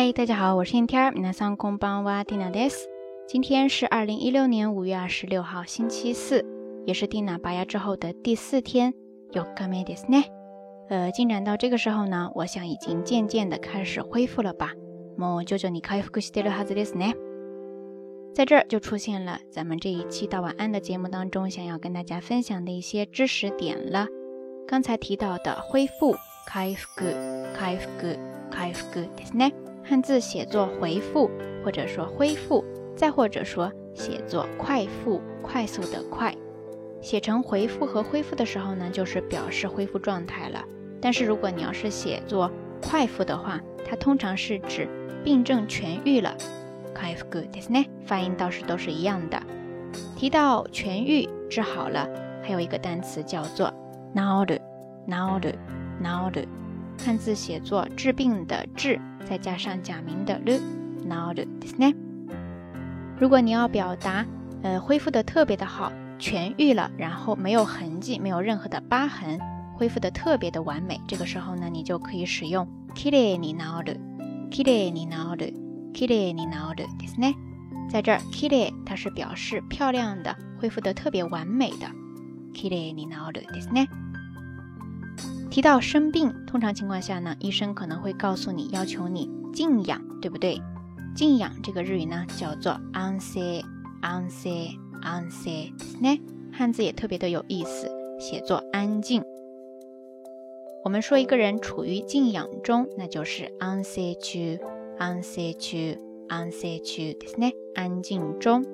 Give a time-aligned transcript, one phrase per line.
[0.00, 2.86] 嘿，大家好，我是艳天儿，米南桑空邦瓦蒂纳で斯。
[3.26, 6.46] 今天是二零一六年五月二十六号，星期四，
[6.86, 8.94] 也是蒂娜拔牙之后的第四天。
[9.32, 10.26] 有格ですね。
[10.88, 14.70] 呃，进展到这个时候呢，我想已经渐渐的开始恢复了吧。
[15.16, 17.16] 么，救救你恢复してるはずですね。
[18.36, 24.06] 在这儿就出现了咱们这一期到晚安的节目当中，想要跟大家分享的一些知识点了。
[24.68, 26.12] 刚才提到的恢复、
[26.54, 26.86] 恢复、
[27.58, 28.18] 恢复、
[28.52, 29.50] 恢复的呢？
[29.88, 31.30] 汉字写作回复，
[31.64, 32.62] 或者说恢复，
[32.94, 36.34] 再或者说写作快复，快速的快，
[37.00, 40.62] 写成回复和恢复的时候呢，就是表示恢复状态了。
[41.00, 42.50] 但是如果你要是写作
[42.82, 44.86] 快复的话，它通常是指
[45.24, 46.36] 病症痊愈了。
[46.94, 49.42] 快复 good ですね，发音倒是都是一样的。
[50.18, 52.06] 提到痊愈、治好了，
[52.42, 53.72] 还有一个单词叫做
[54.14, 54.60] なる、
[55.08, 55.54] なる、
[56.02, 56.46] なる。
[56.98, 60.60] 汉字写作“治病”的“治”，再加上假名的“る”，
[61.08, 61.94] ナルルですね。
[63.18, 64.26] 如果你要表达，
[64.62, 69.38] 呃，恢复的特别的好，痊愈了，然后没有痕迹，没有任何的疤痕，
[69.76, 74.00] 恢复的特别的完美，这个时候呢，你就可以使用きれいにナルル，
[74.50, 75.54] きれいにナルル，
[75.94, 77.34] きれいにナルルですね。
[77.88, 81.86] 在这儿，きれい它是表示漂亮的，恢复的特别完美的，
[82.54, 83.88] きれいにナルルですね。
[85.58, 90.62] 提到生病，通常情况下呢，医生可能会告诉你要求你静养，对不对？
[91.16, 93.60] 静养这个日语呢叫做安睡，
[94.00, 94.68] 安睡，
[95.02, 96.16] 安睡，呢
[96.52, 99.20] 汉字也特别的有意思，写作安静。
[100.84, 104.60] 我们说一个人处于静养中，那就是安睡区，
[104.96, 108.64] 安睡区，安睡区，呢安静中。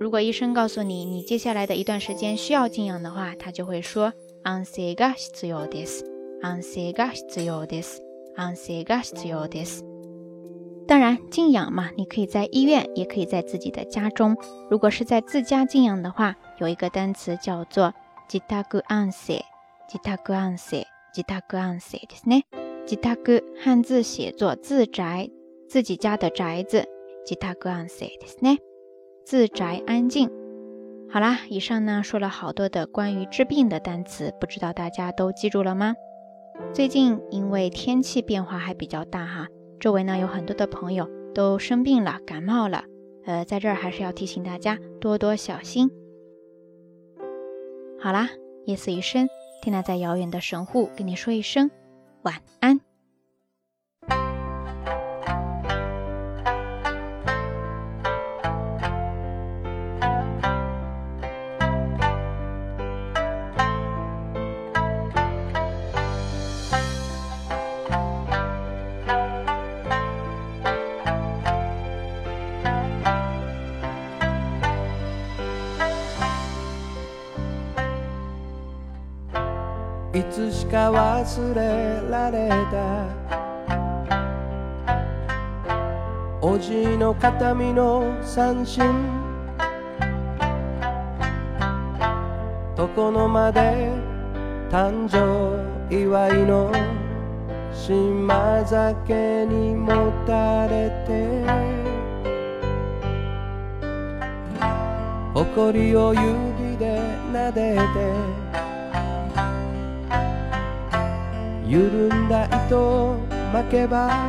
[0.00, 4.12] 如果医生告诉你你接下来的一段时间需要静养的话，他就会说。
[4.44, 6.04] 安静が必要です。
[6.42, 8.02] 安静が必要です。
[8.36, 9.82] 安静が必要です。
[10.86, 14.36] 当然，静养嘛，你可以在医院，也可以在自己的家中。
[14.70, 17.94] 如果是在自家静养的话，有一个单词叫做
[18.28, 19.40] 自宅安静、
[19.88, 22.42] 自宅安静、自宅安静ですね。
[22.86, 25.30] 自宅汉字写作自宅，
[25.70, 26.86] 自己家的宅子。
[27.24, 28.58] 自宅安静ですね。
[29.24, 30.43] 自宅安静。
[31.14, 35.94] 好啦，以上呢说了好多的关于治病的单词，不知道大家都记住了吗？
[36.72, 39.46] 最近因为天气变化还比较大哈，
[39.78, 42.82] 周围呢有很多的朋友都生病了，感冒了，
[43.26, 45.88] 呃，在这儿还是要提醒大家多多小心。
[48.00, 48.28] 好啦，
[48.64, 49.28] 夜色已深，
[49.62, 51.70] 天呐，在遥远的神户跟你说一声
[52.22, 52.93] 晚安。
[80.16, 81.54] いつしか忘
[82.04, 82.48] れられ
[83.28, 83.34] た
[86.40, 88.84] おじいの形見の三振
[92.78, 93.90] 床の間で
[94.70, 95.16] 誕生
[95.92, 96.70] 祝いの
[97.74, 101.42] 島酒にもたれて
[105.34, 107.00] 誇りを指で
[107.32, 107.78] 撫で
[108.54, 108.63] て
[111.74, 113.14] 緩んだ糸
[113.52, 114.28] 巻けば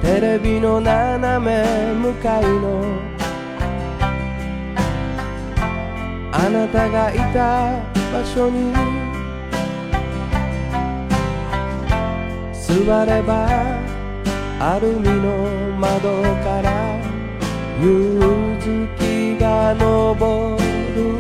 [0.03, 2.83] テレビの斜め向かいの
[6.33, 7.79] あなたがいた
[8.13, 8.73] 場所に
[12.53, 13.47] 座れば
[14.59, 16.11] アルミの窓
[16.43, 16.99] から
[17.81, 18.19] 夕
[18.59, 20.57] 月が昇
[20.97, 21.13] る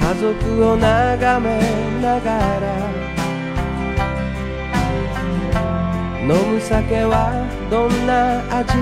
[0.00, 1.60] 家族を眺め
[2.00, 3.01] ながら
[6.22, 8.78] 飲む酒はどんな味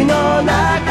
[0.08, 0.83] の中